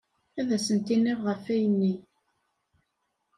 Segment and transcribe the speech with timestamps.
[0.39, 1.93] Ad asent-iniɣ ɣef ayenni.